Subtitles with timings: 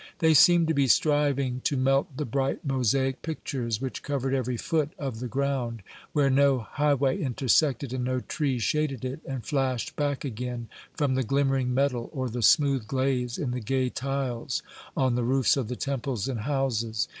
[0.17, 4.89] They seemed to be striving to melt the bright mosaic pictures which covered every foot
[4.97, 10.25] of the ground, where no highway intersected and no tree shaded it, and flashed back
[10.25, 14.63] again from the glimmering metal or the smooth glaze in the gay tiles
[14.97, 17.07] on the roofs of the temples and houses.